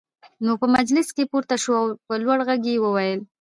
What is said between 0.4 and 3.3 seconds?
نو په مجلس کې پورته شو او په لوړ غږ يې وويل: